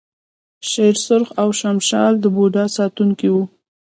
[0.69, 3.43] شیر سرخ او شمشال د بودا ساتونکي وو